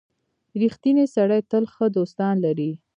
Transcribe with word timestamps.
•رښتینی 0.61 1.05
سړی 1.15 1.39
تل 1.51 1.63
ښه 1.73 1.85
دوستان 1.97 2.35
لري. 2.45 2.71